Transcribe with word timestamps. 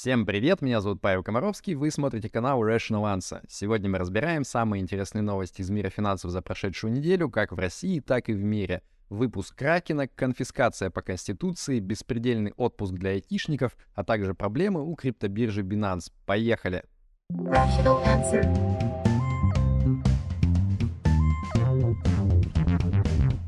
Всем 0.00 0.26
привет, 0.26 0.62
меня 0.62 0.80
зовут 0.80 1.00
Павел 1.00 1.24
Комаровский, 1.24 1.74
вы 1.74 1.90
смотрите 1.90 2.30
канал 2.30 2.62
Rational 2.62 3.12
Answer. 3.12 3.42
Сегодня 3.48 3.90
мы 3.90 3.98
разбираем 3.98 4.44
самые 4.44 4.80
интересные 4.80 5.22
новости 5.22 5.60
из 5.60 5.70
мира 5.70 5.90
финансов 5.90 6.30
за 6.30 6.40
прошедшую 6.40 6.92
неделю, 6.92 7.28
как 7.28 7.50
в 7.50 7.58
России, 7.58 7.98
так 7.98 8.28
и 8.28 8.32
в 8.32 8.40
мире. 8.40 8.82
Выпуск 9.10 9.56
Кракена, 9.56 10.06
конфискация 10.06 10.90
по 10.90 11.02
Конституции, 11.02 11.80
беспредельный 11.80 12.52
отпуск 12.56 12.94
для 12.94 13.10
айтишников, 13.10 13.76
а 13.92 14.04
также 14.04 14.34
проблемы 14.34 14.84
у 14.84 14.94
криптобиржи 14.94 15.62
Binance. 15.62 16.12
Поехали! 16.26 16.84
Rational 17.32 18.00
Answer. 18.04 18.44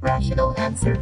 Rational 0.03 0.57
Answer. 0.57 0.99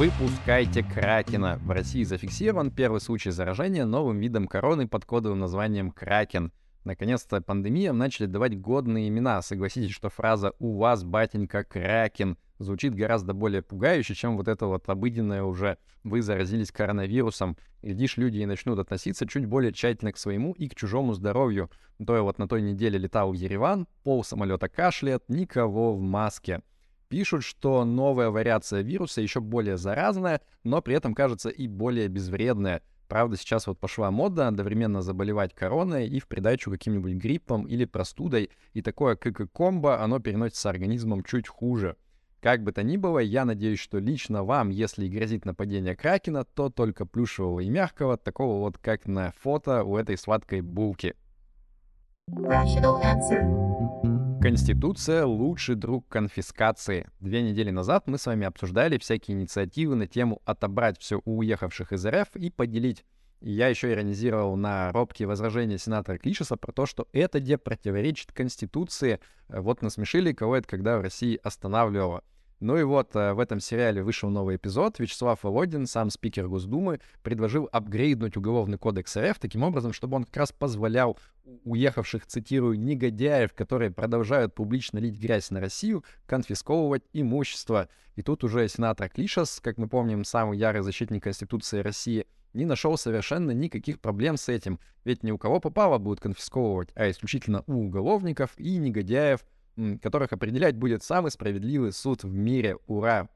Выпускайте 0.00 0.82
Кракена. 0.82 1.58
В 1.62 1.70
России 1.70 2.04
зафиксирован 2.04 2.70
первый 2.70 3.02
случай 3.02 3.28
заражения 3.28 3.84
новым 3.84 4.18
видом 4.18 4.48
короны 4.48 4.88
под 4.88 5.04
кодовым 5.04 5.40
названием 5.40 5.90
Кракен. 5.90 6.52
Наконец-то 6.84 7.42
пандемиям 7.42 7.98
начали 7.98 8.24
давать 8.24 8.58
годные 8.58 9.08
имена. 9.08 9.42
Согласитесь, 9.42 9.90
что 9.90 10.08
фраза 10.08 10.54
«У 10.58 10.78
вас, 10.78 11.04
батенька, 11.04 11.64
Кракен» 11.64 12.38
звучит 12.58 12.94
гораздо 12.94 13.34
более 13.34 13.60
пугающе, 13.60 14.14
чем 14.14 14.38
вот 14.38 14.48
это 14.48 14.64
вот 14.68 14.88
обыденное 14.88 15.42
уже 15.42 15.76
«Вы 16.02 16.22
заразились 16.22 16.72
коронавирусом». 16.72 17.58
Глядишь, 17.82 18.16
люди 18.16 18.38
и 18.38 18.46
начнут 18.46 18.78
относиться 18.78 19.28
чуть 19.28 19.44
более 19.44 19.74
тщательно 19.74 20.14
к 20.14 20.16
своему 20.16 20.52
и 20.52 20.70
к 20.70 20.76
чужому 20.76 21.12
здоровью. 21.12 21.70
То 22.02 22.16
я 22.16 22.22
вот 22.22 22.38
на 22.38 22.48
той 22.48 22.62
неделе 22.62 22.98
летал 22.98 23.32
в 23.32 23.34
Ереван, 23.34 23.86
пол 24.02 24.24
самолета 24.24 24.70
кашляет, 24.70 25.28
никого 25.28 25.94
в 25.94 26.00
маске. 26.00 26.62
Пишут, 27.10 27.42
что 27.42 27.84
новая 27.84 28.30
вариация 28.30 28.82
вируса 28.82 29.20
еще 29.20 29.40
более 29.40 29.76
заразная, 29.76 30.40
но 30.62 30.80
при 30.80 30.94
этом 30.94 31.12
кажется 31.12 31.48
и 31.48 31.66
более 31.66 32.06
безвредная. 32.06 32.82
Правда, 33.08 33.36
сейчас 33.36 33.66
вот 33.66 33.80
пошла 33.80 34.12
мода 34.12 34.46
одновременно 34.46 35.02
заболевать 35.02 35.52
короной 35.52 36.06
и 36.06 36.20
в 36.20 36.28
придачу 36.28 36.70
каким-нибудь 36.70 37.14
гриппом 37.14 37.66
или 37.66 37.84
простудой, 37.84 38.50
и 38.74 38.80
такое 38.80 39.16
КК-комбо, 39.16 40.00
оно 40.00 40.20
переносится 40.20 40.70
организмом 40.70 41.24
чуть 41.24 41.48
хуже. 41.48 41.96
Как 42.40 42.62
бы 42.62 42.70
то 42.70 42.84
ни 42.84 42.96
было, 42.96 43.18
я 43.18 43.44
надеюсь, 43.44 43.80
что 43.80 43.98
лично 43.98 44.44
вам, 44.44 44.68
если 44.68 45.06
и 45.06 45.10
грозит 45.10 45.44
нападение 45.44 45.96
Кракена, 45.96 46.44
то 46.44 46.70
только 46.70 47.06
плюшевого 47.06 47.58
и 47.58 47.68
мягкого, 47.68 48.18
такого 48.18 48.60
вот 48.60 48.78
как 48.78 49.08
на 49.08 49.32
фото 49.32 49.82
у 49.82 49.96
этой 49.96 50.16
сладкой 50.16 50.60
булки. 50.60 51.16
Rational 52.30 53.02
answer. 53.02 54.09
Конституция— 54.40 55.24
лучший 55.26 55.74
друг 55.74 56.08
конфискации. 56.08 57.10
Две 57.20 57.42
недели 57.42 57.70
назад 57.70 58.04
мы 58.06 58.16
с 58.16 58.24
вами 58.24 58.46
обсуждали 58.46 58.96
всякие 58.96 59.36
инициативы 59.36 59.96
на 59.96 60.06
тему 60.06 60.40
отобрать 60.46 60.98
все 60.98 61.20
у 61.26 61.40
уехавших 61.40 61.92
из 61.92 62.06
РФ 62.06 62.36
и 62.36 62.48
поделить. 62.48 63.04
Я 63.42 63.68
еще 63.68 63.92
иронизировал 63.92 64.56
на 64.56 64.92
робкие 64.92 65.28
возражения 65.28 65.76
сенатора 65.76 66.16
Клишеса 66.16 66.56
про 66.56 66.72
то, 66.72 66.86
что 66.86 67.06
это 67.12 67.38
где 67.38 67.58
противоречит 67.58 68.32
Конституции. 68.32 69.20
Вот 69.50 69.82
насмешили 69.82 70.32
кого 70.32 70.56
это, 70.56 70.66
когда 70.66 70.96
в 70.96 71.02
России 71.02 71.38
останавливало. 71.42 72.22
Ну 72.60 72.76
и 72.76 72.82
вот 72.82 73.16
э, 73.16 73.32
в 73.32 73.40
этом 73.40 73.58
сериале 73.58 74.02
вышел 74.02 74.28
новый 74.28 74.56
эпизод. 74.56 74.98
Вячеслав 74.98 75.42
Володин, 75.42 75.86
сам 75.86 76.10
спикер 76.10 76.46
Госдумы, 76.46 77.00
предложил 77.22 77.68
апгрейднуть 77.72 78.36
Уголовный 78.36 78.76
кодекс 78.76 79.16
РФ 79.16 79.38
таким 79.38 79.62
образом, 79.62 79.94
чтобы 79.94 80.16
он 80.16 80.24
как 80.24 80.36
раз 80.36 80.52
позволял 80.52 81.18
уехавших, 81.64 82.26
цитирую, 82.26 82.78
негодяев, 82.78 83.52
которые 83.52 83.90
продолжают 83.90 84.54
публично 84.54 84.98
лить 84.98 85.18
грязь 85.18 85.50
на 85.50 85.60
Россию, 85.60 86.04
конфисковывать 86.26 87.02
имущество. 87.12 87.88
И 88.16 88.22
тут 88.22 88.44
уже 88.44 88.68
сенатор 88.68 89.08
Клишас, 89.08 89.60
как 89.60 89.78
мы 89.78 89.88
помним, 89.88 90.24
самый 90.24 90.58
ярый 90.58 90.82
защитник 90.82 91.22
Конституции 91.22 91.80
России, 91.80 92.26
не 92.52 92.64
нашел 92.64 92.96
совершенно 92.96 93.52
никаких 93.52 94.00
проблем 94.00 94.36
с 94.36 94.48
этим. 94.48 94.78
Ведь 95.04 95.22
ни 95.22 95.30
у 95.30 95.38
кого 95.38 95.60
попало 95.60 95.98
будут 95.98 96.20
конфисковывать, 96.20 96.90
а 96.94 97.08
исключительно 97.10 97.62
у 97.66 97.86
уголовников 97.86 98.50
и 98.58 98.76
негодяев, 98.76 99.44
которых 100.02 100.32
определять 100.32 100.76
будет 100.76 101.02
самый 101.02 101.30
справедливый 101.30 101.92
суд 101.92 102.24
в 102.24 102.32
мире. 102.32 102.76
Ура! 102.86 103.28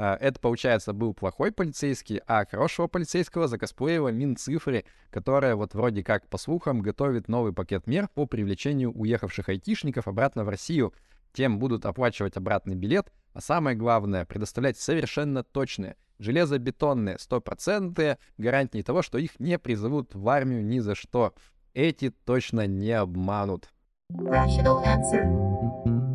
А, 0.00 0.16
это, 0.20 0.38
получается, 0.38 0.92
был 0.92 1.12
плохой 1.12 1.50
полицейский, 1.50 2.20
а 2.28 2.46
хорошего 2.46 2.86
полицейского 2.86 3.48
закосплеила 3.48 4.10
Минцифры, 4.10 4.84
которая 5.10 5.56
вот 5.56 5.74
вроде 5.74 6.04
как, 6.04 6.28
по 6.28 6.38
слухам, 6.38 6.82
готовит 6.82 7.26
новый 7.26 7.52
пакет 7.52 7.88
мер 7.88 8.08
по 8.14 8.24
привлечению 8.24 8.92
уехавших 8.92 9.48
айтишников 9.48 10.06
обратно 10.06 10.44
в 10.44 10.48
Россию. 10.48 10.94
Тем 11.32 11.58
будут 11.58 11.84
оплачивать 11.84 12.36
обратный 12.36 12.76
билет, 12.76 13.12
а 13.32 13.40
самое 13.40 13.76
главное, 13.76 14.24
предоставлять 14.24 14.78
совершенно 14.78 15.42
точные, 15.42 15.96
железобетонные, 16.20 17.18
стопроцентные 17.18 18.18
гарантии 18.36 18.82
того, 18.82 19.02
что 19.02 19.18
их 19.18 19.40
не 19.40 19.58
призовут 19.58 20.14
в 20.14 20.28
армию 20.28 20.64
ни 20.64 20.78
за 20.78 20.94
что. 20.94 21.34
Эти 21.74 22.10
точно 22.10 22.68
не 22.68 22.92
обманут. 22.92 23.68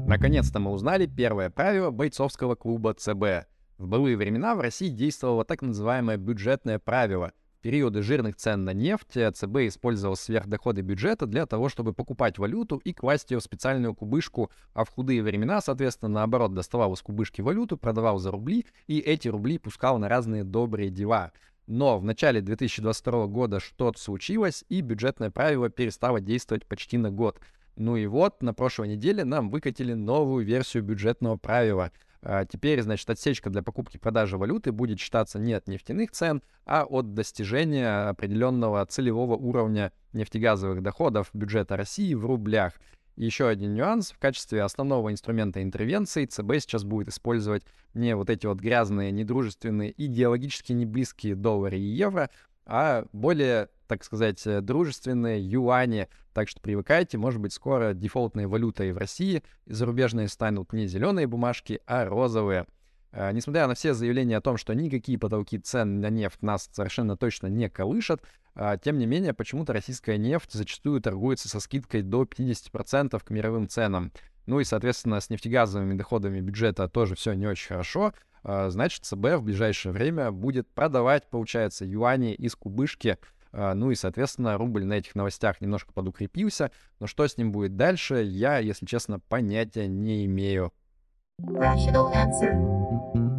Наконец-то 0.08 0.62
мы 0.62 0.72
узнали 0.72 1.06
первое 1.06 1.50
правило 1.50 1.92
бойцовского 1.92 2.56
клуба 2.56 2.94
ЦБ. 2.94 3.46
В 3.78 3.88
былые 3.88 4.16
времена 4.16 4.56
в 4.56 4.60
России 4.60 4.90
действовало 4.90 5.46
так 5.46 5.62
называемое 5.62 6.18
бюджетное 6.18 6.78
правило. 6.78 7.34
В 7.58 7.64
периоды 7.64 8.04
жирных 8.04 8.36
цен 8.36 8.66
на 8.66 8.74
нефть 8.74 9.18
ЦБ 9.34 9.68
использовал 9.68 10.16
сверхдоходы 10.16 10.82
бюджета 10.82 11.26
для 11.26 11.46
того, 11.46 11.70
чтобы 11.70 11.94
покупать 11.94 12.38
валюту 12.38 12.78
и 12.78 12.94
класть 12.94 13.32
ее 13.32 13.40
в 13.40 13.44
специальную 13.44 13.96
кубышку, 13.96 14.52
а 14.74 14.84
в 14.84 14.90
худые 14.90 15.24
времена, 15.24 15.60
соответственно, 15.62 16.10
наоборот, 16.10 16.54
доставал 16.54 16.94
из 16.94 17.02
кубышки 17.02 17.42
валюту, 17.42 17.78
продавал 17.78 18.20
за 18.20 18.32
рубли 18.32 18.66
и 18.88 19.00
эти 19.00 19.28
рубли 19.28 19.58
пускал 19.58 19.98
на 19.98 20.08
разные 20.08 20.44
добрые 20.44 20.90
дела. 20.90 21.32
Но 21.66 21.98
в 21.98 22.04
начале 22.04 22.42
2022 22.42 23.28
года 23.28 23.60
что-то 23.60 23.98
случилось, 23.98 24.66
и 24.68 24.82
бюджетное 24.82 25.32
правило 25.32 25.70
перестало 25.70 26.20
действовать 26.20 26.66
почти 26.66 26.98
на 26.98 27.10
год. 27.10 27.40
Ну 27.76 27.96
и 27.96 28.06
вот, 28.06 28.44
на 28.44 28.54
прошлой 28.54 28.90
неделе 28.90 29.24
нам 29.24 29.50
выкатили 29.50 29.94
новую 29.94 30.46
версию 30.46 30.84
бюджетного 30.84 31.38
правила. 31.38 31.92
А 32.26 32.46
теперь, 32.46 32.82
значит, 32.82 33.10
отсечка 33.10 33.50
для 33.50 33.62
покупки-продажи 33.62 34.38
валюты 34.38 34.72
будет 34.72 35.00
считаться 35.00 35.40
не 35.40 35.54
от 35.54 35.68
нефтяных 35.68 36.12
цен, 36.12 36.42
а 36.66 36.86
от 36.86 37.14
достижения 37.14 38.08
определенного 38.08 38.86
целевого 38.86 39.36
уровня 39.36 39.92
нефтегазовых 40.14 40.82
доходов 40.82 41.30
бюджета 41.34 41.76
России 41.76 42.14
в 42.14 42.26
рублях. 42.26 42.74
Еще 43.18 43.48
один 43.48 43.76
нюанс. 43.76 44.12
В 44.12 44.20
качестве 44.20 44.64
основного 44.64 45.12
инструмента 45.12 45.62
интервенции 45.62 46.26
ЦБ 46.26 46.54
сейчас 46.60 46.86
будет 46.86 47.10
использовать 47.10 47.64
не 47.94 48.16
вот 48.16 48.30
эти 48.30 48.46
вот 48.46 48.60
грязные, 48.60 49.12
недружественные, 49.12 49.94
идеологически 49.96 50.72
не 50.72 50.86
близкие 50.86 51.36
доллары 51.36 51.78
и 51.78 51.82
евро, 51.82 52.30
а 52.66 53.06
более 53.12 53.68
так 53.94 54.04
сказать, 54.04 54.46
э, 54.48 54.62
дружественные 54.62 55.40
юани. 55.48 56.08
Так 56.34 56.50
что 56.50 56.60
привыкайте, 56.60 57.20
может 57.20 57.40
быть, 57.40 57.54
скоро 57.54 57.94
дефолтной 57.94 58.48
валютой 58.48 58.92
в 58.92 58.98
России 58.98 59.44
зарубежные 59.68 60.28
станут 60.30 60.74
не 60.74 60.88
зеленые 60.88 61.28
бумажки, 61.28 61.80
а 61.86 62.06
розовые. 62.06 62.66
А, 63.12 63.32
несмотря 63.32 63.68
на 63.68 63.76
все 63.76 63.94
заявления 63.94 64.38
о 64.38 64.42
том, 64.42 64.58
что 64.58 64.74
никакие 64.74 65.20
потолки 65.20 65.60
цен 65.60 66.02
на 66.02 66.10
нефть 66.10 66.42
нас 66.42 66.68
совершенно 66.72 67.16
точно 67.16 67.48
не 67.48 67.70
колышат, 67.70 68.24
а, 68.56 68.78
тем 68.78 68.98
не 68.98 69.06
менее, 69.06 69.36
почему-то 69.36 69.74
российская 69.74 70.18
нефть 70.18 70.54
зачастую 70.54 71.00
торгуется 71.00 71.48
со 71.48 71.60
скидкой 71.60 72.02
до 72.02 72.26
50% 72.26 73.24
к 73.24 73.30
мировым 73.30 73.70
ценам. 73.70 74.12
Ну 74.48 74.60
и, 74.60 74.64
соответственно, 74.64 75.22
с 75.22 75.30
нефтегазовыми 75.30 75.94
доходами 75.94 76.42
бюджета 76.42 76.88
тоже 76.88 77.14
все 77.14 77.34
не 77.34 77.46
очень 77.46 77.68
хорошо. 77.68 78.14
А, 78.44 78.70
значит, 78.70 79.06
ЦБ 79.06 79.38
в 79.38 79.44
ближайшее 79.44 79.94
время 79.94 80.32
будет 80.32 80.68
продавать, 80.68 81.30
получается, 81.30 81.86
юани 81.86 82.34
из 82.34 82.56
кубышки 82.56 83.18
ну 83.54 83.92
и, 83.92 83.96
соответственно, 83.96 84.58
рубль 84.58 84.84
на 84.84 84.94
этих 84.94 85.16
новостях 85.16 85.62
немножко 85.62 85.94
подукрепился. 85.94 86.72
Но 87.00 87.08
что 87.08 87.28
с 87.28 87.38
ним 87.38 87.52
будет 87.52 87.76
дальше, 87.76 88.24
я, 88.24 88.58
если 88.58 88.86
честно, 88.86 89.20
понятия 89.20 89.88
не 89.88 90.26
имею. 90.26 90.74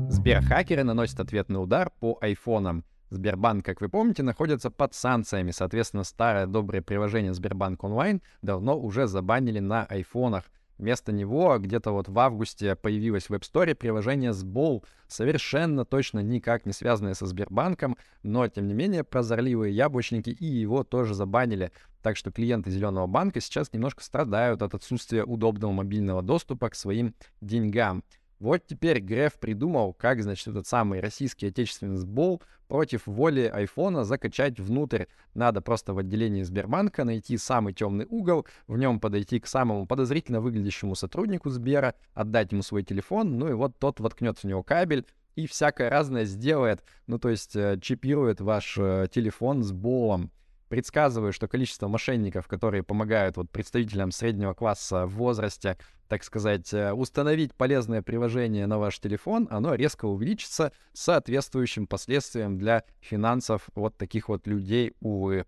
Сберхакеры 0.08 0.84
наносят 0.84 1.20
ответный 1.20 1.62
удар 1.62 1.90
по 2.00 2.18
айфонам. 2.20 2.84
Сбербанк, 3.10 3.64
как 3.64 3.80
вы 3.80 3.88
помните, 3.88 4.22
находится 4.22 4.70
под 4.70 4.94
санкциями. 4.94 5.50
Соответственно, 5.50 6.04
старое 6.04 6.46
доброе 6.46 6.82
приложение 6.82 7.34
Сбербанк 7.34 7.82
онлайн 7.84 8.22
давно 8.42 8.78
уже 8.78 9.06
забанили 9.06 9.60
на 9.60 9.84
айфонах. 9.84 10.44
Вместо 10.78 11.12
него 11.12 11.56
где-то 11.58 11.92
вот 11.92 12.08
в 12.08 12.18
августе 12.18 12.74
появилось 12.74 13.28
в 13.28 13.32
App 13.32 13.42
Store 13.42 13.74
приложение 13.74 14.32
Сбол, 14.32 14.84
совершенно 15.06 15.84
точно 15.84 16.18
никак 16.20 16.66
не 16.66 16.72
связанное 16.72 17.14
со 17.14 17.26
Сбербанком, 17.26 17.96
но 18.22 18.46
тем 18.48 18.66
не 18.66 18.74
менее 18.74 19.04
прозорливые 19.04 19.74
яблочники 19.74 20.30
и 20.30 20.46
его 20.46 20.82
тоже 20.82 21.14
забанили. 21.14 21.70
Так 22.02 22.16
что 22.16 22.32
клиенты 22.32 22.70
Зеленого 22.70 23.06
банка 23.06 23.40
сейчас 23.40 23.72
немножко 23.72 24.02
страдают 24.02 24.62
от 24.62 24.74
отсутствия 24.74 25.24
удобного 25.24 25.72
мобильного 25.72 26.22
доступа 26.22 26.70
к 26.70 26.74
своим 26.74 27.14
деньгам. 27.40 28.02
Вот 28.44 28.66
теперь 28.66 29.00
Греф 29.00 29.38
придумал, 29.38 29.94
как, 29.94 30.22
значит, 30.22 30.48
этот 30.48 30.66
самый 30.66 31.00
российский 31.00 31.46
отечественный 31.46 31.96
сбол 31.96 32.42
против 32.68 33.06
воли 33.06 33.50
айфона 33.50 34.04
закачать 34.04 34.60
внутрь. 34.60 35.06
Надо 35.32 35.62
просто 35.62 35.94
в 35.94 35.98
отделении 35.98 36.42
Сбербанка 36.42 37.04
найти 37.04 37.38
самый 37.38 37.72
темный 37.72 38.04
угол, 38.04 38.44
в 38.66 38.76
нем 38.76 39.00
подойти 39.00 39.40
к 39.40 39.46
самому 39.46 39.86
подозрительно 39.86 40.42
выглядящему 40.42 40.94
сотруднику 40.94 41.48
Сбера, 41.48 41.94
отдать 42.12 42.52
ему 42.52 42.60
свой 42.60 42.82
телефон, 42.82 43.38
ну 43.38 43.48
и 43.48 43.54
вот 43.54 43.78
тот 43.78 43.98
воткнет 43.98 44.36
в 44.36 44.44
него 44.44 44.62
кабель, 44.62 45.06
и 45.36 45.46
всякое 45.46 45.88
разное 45.88 46.26
сделает, 46.26 46.84
ну 47.06 47.18
то 47.18 47.30
есть 47.30 47.56
э, 47.56 47.78
чипирует 47.80 48.42
ваш 48.42 48.76
э, 48.76 49.06
телефон 49.10 49.62
с 49.62 49.72
болом. 49.72 50.30
Предсказываю, 50.74 51.32
что 51.32 51.46
количество 51.46 51.86
мошенников, 51.86 52.48
которые 52.48 52.82
помогают 52.82 53.36
вот 53.36 53.48
представителям 53.48 54.10
среднего 54.10 54.54
класса 54.54 55.06
в 55.06 55.14
возрасте, 55.14 55.78
так 56.08 56.24
сказать, 56.24 56.74
э, 56.74 56.92
установить 56.92 57.54
полезное 57.54 58.02
приложение 58.02 58.66
на 58.66 58.80
ваш 58.80 58.98
телефон, 58.98 59.46
оно 59.52 59.76
резко 59.76 60.06
увеличится 60.06 60.72
с 60.92 61.02
соответствующим 61.02 61.86
последствием 61.86 62.58
для 62.58 62.82
финансов 63.00 63.68
вот 63.76 63.96
таких 63.96 64.28
вот 64.28 64.48
людей, 64.48 64.94
увы. 64.98 65.46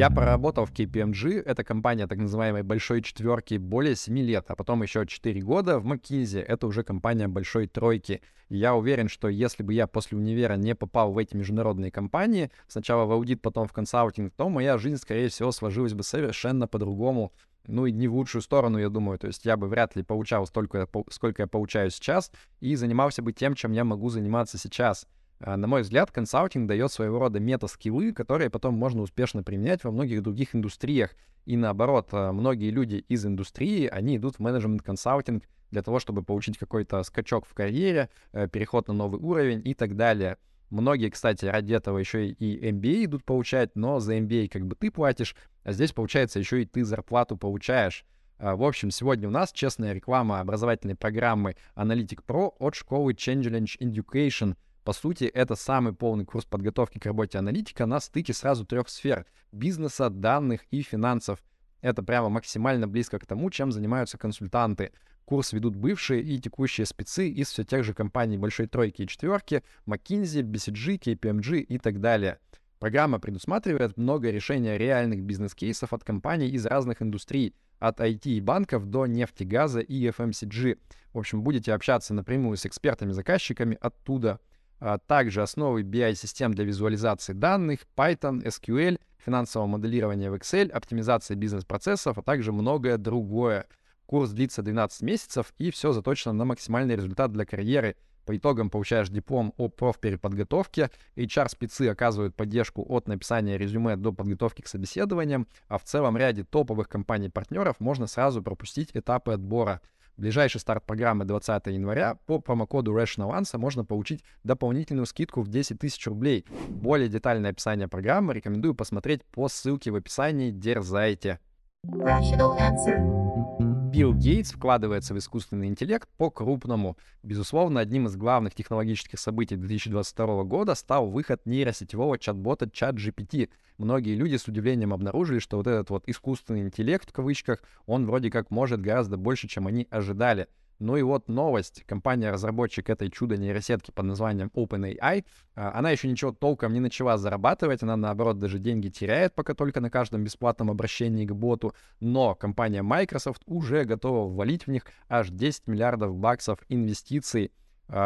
Я 0.00 0.08
проработал 0.08 0.64
в 0.64 0.72
KPMG, 0.72 1.42
это 1.42 1.62
компания 1.62 2.06
так 2.06 2.16
называемой 2.16 2.62
большой 2.62 3.02
четверки, 3.02 3.58
более 3.58 3.94
7 3.94 4.18
лет, 4.20 4.46
а 4.48 4.56
потом 4.56 4.82
еще 4.82 5.04
4 5.04 5.42
года 5.42 5.78
в 5.78 5.86
McKinsey, 5.86 6.40
это 6.40 6.66
уже 6.66 6.82
компания 6.84 7.28
большой 7.28 7.66
тройки. 7.66 8.22
Я 8.48 8.74
уверен, 8.74 9.10
что 9.10 9.28
если 9.28 9.62
бы 9.62 9.74
я 9.74 9.86
после 9.86 10.16
универа 10.16 10.54
не 10.54 10.74
попал 10.74 11.12
в 11.12 11.18
эти 11.18 11.36
международные 11.36 11.90
компании, 11.90 12.50
сначала 12.66 13.04
в 13.04 13.12
аудит, 13.12 13.42
потом 13.42 13.68
в 13.68 13.74
консалтинг, 13.74 14.32
то 14.34 14.48
моя 14.48 14.78
жизнь, 14.78 14.96
скорее 14.96 15.28
всего, 15.28 15.52
сложилась 15.52 15.92
бы 15.92 16.02
совершенно 16.02 16.66
по-другому, 16.66 17.34
ну 17.66 17.84
и 17.84 17.92
не 17.92 18.08
в 18.08 18.14
лучшую 18.14 18.40
сторону, 18.40 18.78
я 18.78 18.88
думаю. 18.88 19.18
То 19.18 19.26
есть 19.26 19.44
я 19.44 19.58
бы 19.58 19.68
вряд 19.68 19.96
ли 19.96 20.02
получал 20.02 20.46
столько, 20.46 20.88
сколько 21.10 21.42
я 21.42 21.46
получаю 21.46 21.90
сейчас, 21.90 22.32
и 22.60 22.74
занимался 22.74 23.20
бы 23.20 23.34
тем, 23.34 23.54
чем 23.54 23.72
я 23.72 23.84
могу 23.84 24.08
заниматься 24.08 24.56
сейчас. 24.56 25.06
А, 25.42 25.56
на 25.56 25.66
мой 25.66 25.82
взгляд, 25.82 26.10
консалтинг 26.10 26.68
дает 26.68 26.92
своего 26.92 27.18
рода 27.18 27.40
мета-скиллы, 27.40 28.12
которые 28.12 28.50
потом 28.50 28.74
можно 28.74 29.00
успешно 29.00 29.42
применять 29.42 29.82
во 29.84 29.90
многих 29.90 30.22
других 30.22 30.54
индустриях. 30.54 31.12
И 31.46 31.56
наоборот, 31.56 32.08
а, 32.12 32.32
многие 32.32 32.70
люди 32.70 32.96
из 33.08 33.24
индустрии, 33.24 33.86
они 33.86 34.18
идут 34.18 34.36
в 34.36 34.40
менеджмент-консалтинг 34.40 35.44
для 35.70 35.82
того, 35.82 35.98
чтобы 35.98 36.22
получить 36.22 36.58
какой-то 36.58 37.02
скачок 37.04 37.46
в 37.46 37.54
карьере, 37.54 38.10
э, 38.32 38.48
переход 38.48 38.88
на 38.88 38.94
новый 38.94 39.20
уровень 39.20 39.62
и 39.64 39.72
так 39.72 39.96
далее. 39.96 40.36
Многие, 40.68 41.08
кстати, 41.08 41.46
ради 41.46 41.72
этого 41.72 41.98
еще 41.98 42.28
и 42.28 42.70
MBA 42.70 43.04
идут 43.06 43.24
получать, 43.24 43.76
но 43.76 43.98
за 43.98 44.18
MBA 44.18 44.48
как 44.48 44.66
бы 44.66 44.74
ты 44.74 44.90
платишь, 44.90 45.34
а 45.62 45.72
здесь, 45.72 45.92
получается, 45.92 46.38
еще 46.38 46.62
и 46.62 46.66
ты 46.66 46.84
зарплату 46.84 47.36
получаешь. 47.36 48.04
А, 48.38 48.56
в 48.56 48.62
общем, 48.62 48.90
сегодня 48.90 49.28
у 49.28 49.30
нас 49.30 49.52
честная 49.52 49.94
реклама 49.94 50.40
образовательной 50.40 50.96
программы 50.96 51.56
Analytic 51.76 52.18
Pro 52.26 52.52
от 52.58 52.74
школы 52.74 53.12
Changeling 53.12 53.68
Education— 53.80 54.56
по 54.84 54.92
сути, 54.94 55.24
это 55.24 55.56
самый 55.56 55.92
полный 55.92 56.24
курс 56.24 56.46
подготовки 56.46 56.98
к 56.98 57.06
работе 57.06 57.38
аналитика 57.38 57.84
на 57.84 58.00
стыке 58.00 58.32
сразу 58.32 58.64
трех 58.64 58.88
сфер— 58.88 59.26
бизнеса, 59.52 60.08
данных 60.08 60.62
и 60.70 60.82
финансов. 60.82 61.42
Это 61.82 62.02
прямо 62.02 62.30
максимально 62.30 62.88
близко 62.88 63.18
к 63.18 63.26
тому, 63.26 63.50
чем 63.50 63.72
занимаются 63.72 64.16
консультанты. 64.16 64.92
Курс 65.26 65.52
ведут 65.52 65.76
бывшие 65.76 66.22
и 66.22 66.38
текущие 66.38 66.86
спецы 66.86 67.28
из 67.28 67.50
все 67.50 67.62
тех 67.64 67.84
же 67.84 67.92
компаний 67.92 68.38
Большой 68.38 68.66
Тройки 68.66 69.02
и 69.02 69.06
Четверки, 69.06 69.62
McKinsey, 69.86 70.42
BCG, 70.42 70.98
KPMG 70.98 71.60
и 71.60 71.78
так 71.78 72.00
далее. 72.00 72.38
Программа 72.78 73.18
предусматривает 73.18 73.98
много 73.98 74.30
решения 74.30 74.78
реальных 74.78 75.22
бизнес-кейсов 75.22 75.92
от 75.92 76.04
компаний 76.04 76.48
из 76.48 76.64
разных 76.64 77.02
индустрий, 77.02 77.54
от 77.78 78.00
IT 78.00 78.22
и 78.24 78.40
банков 78.40 78.86
до 78.86 79.04
нефти, 79.04 79.44
газа 79.44 79.80
и 79.80 80.08
FMCG. 80.08 80.78
В 81.12 81.18
общем, 81.18 81.42
будете 81.42 81.74
общаться 81.74 82.14
напрямую 82.14 82.56
с 82.56 82.64
экспертами-заказчиками 82.64 83.76
оттуда— 83.78 84.40
а 84.80 84.98
также 84.98 85.42
основы 85.42 85.82
BI-систем 85.82 86.54
для 86.54 86.64
визуализации 86.64 87.34
данных, 87.34 87.80
Python, 87.96 88.42
SQL, 88.42 88.98
финансового 89.18 89.68
моделирования 89.68 90.30
в 90.30 90.34
Excel, 90.34 90.70
оптимизация 90.70 91.36
бизнес-процессов, 91.36 92.18
а 92.18 92.22
также 92.22 92.52
многое 92.52 92.96
другое. 92.96 93.66
Курс 94.06 94.30
длится 94.30 94.62
12 94.62 95.02
месяцев, 95.02 95.52
и 95.58 95.70
все 95.70 95.92
заточено 95.92 96.32
на 96.32 96.44
максимальный 96.44 96.96
результат 96.96 97.30
для 97.30 97.44
карьеры. 97.44 97.96
По 98.24 98.36
итогам 98.36 98.70
получаешь 98.70 99.08
диплом 99.08 99.54
о 99.56 99.68
профпереподготовке, 99.68 100.90
HR-спецы 101.16 101.88
оказывают 101.88 102.34
поддержку 102.34 102.84
от 102.88 103.08
написания 103.08 103.58
резюме 103.58 103.96
до 103.96 104.12
подготовки 104.12 104.62
к 104.62 104.68
собеседованиям, 104.68 105.46
а 105.68 105.78
в 105.78 105.84
целом 105.84 106.16
ряде 106.16 106.44
топовых 106.44 106.88
компаний-партнеров 106.88 107.76
можно 107.80 108.06
сразу 108.06 108.42
пропустить 108.42 108.90
этапы 108.94 109.32
отбора— 109.32 109.80
Ближайший 110.16 110.60
старт 110.60 110.84
программы 110.84 111.24
20 111.24 111.66
января. 111.66 112.16
По 112.26 112.38
промокоду 112.38 112.92
Rational 112.96 113.38
Answer 113.38 113.58
можно 113.58 113.84
получить 113.84 114.24
дополнительную 114.44 115.06
скидку 115.06 115.42
в 115.42 115.48
10 115.48 115.78
тысяч 115.78 116.06
рублей. 116.06 116.44
Более 116.68 117.08
детальное 117.08 117.50
описание 117.50 117.88
программы 117.88 118.34
рекомендую 118.34 118.74
посмотреть 118.74 119.24
по 119.26 119.48
ссылке 119.48 119.90
в 119.90 119.96
описании. 119.96 120.50
Дерзайте! 120.50 121.40
Rational 121.86 122.58
Answer. 122.58 123.59
Билл 123.90 124.14
Гейтс 124.14 124.52
вкладывается 124.52 125.14
в 125.14 125.18
искусственный 125.18 125.66
интеллект 125.66 126.08
по-крупному. 126.16 126.96
Безусловно, 127.24 127.80
одним 127.80 128.06
из 128.06 128.14
главных 128.14 128.54
технологических 128.54 129.18
событий 129.18 129.56
2022 129.56 130.44
года 130.44 130.76
стал 130.76 131.08
выход 131.08 131.44
нейросетевого 131.44 132.16
чат-бота 132.16 132.66
ChatGPT. 132.66 133.50
Многие 133.78 134.14
люди 134.14 134.36
с 134.36 134.46
удивлением 134.46 134.94
обнаружили, 134.94 135.40
что 135.40 135.56
вот 135.56 135.66
этот 135.66 135.90
вот 135.90 136.04
искусственный 136.06 136.60
интеллект, 136.60 137.10
в 137.10 137.12
кавычках, 137.12 137.64
он 137.86 138.06
вроде 138.06 138.30
как 138.30 138.52
может 138.52 138.80
гораздо 138.80 139.16
больше, 139.16 139.48
чем 139.48 139.66
они 139.66 139.88
ожидали. 139.90 140.46
Ну 140.80 140.96
и 140.96 141.02
вот 141.02 141.28
новость. 141.28 141.84
Компания-разработчик 141.86 142.88
этой 142.88 143.10
чудо-нейросетки 143.10 143.90
под 143.90 144.06
названием 144.06 144.50
OpenAI, 144.54 145.26
а, 145.54 145.78
она 145.78 145.90
еще 145.90 146.08
ничего 146.08 146.32
толком 146.32 146.72
не 146.72 146.80
начала 146.80 147.18
зарабатывать, 147.18 147.82
она, 147.82 147.96
наоборот, 147.96 148.38
даже 148.38 148.58
деньги 148.58 148.88
теряет 148.88 149.34
пока 149.34 149.52
только 149.52 149.80
на 149.80 149.90
каждом 149.90 150.24
бесплатном 150.24 150.70
обращении 150.70 151.26
к 151.26 151.32
боту, 151.32 151.74
но 152.00 152.34
компания 152.34 152.82
Microsoft 152.82 153.42
уже 153.44 153.84
готова 153.84 154.26
ввалить 154.26 154.66
в 154.66 154.70
них 154.70 154.84
аж 155.10 155.28
10 155.28 155.66
миллиардов 155.66 156.16
баксов 156.16 156.58
инвестиций 156.70 157.52